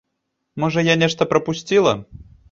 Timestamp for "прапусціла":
1.33-1.93